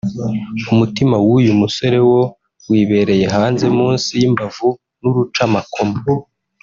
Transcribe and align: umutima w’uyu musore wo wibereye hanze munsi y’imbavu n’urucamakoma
umutima 0.71 1.15
w’uyu 1.25 1.53
musore 1.61 1.97
wo 2.09 2.21
wibereye 2.69 3.25
hanze 3.35 3.65
munsi 3.77 4.09
y’imbavu 4.21 4.67
n’urucamakoma 5.01 5.97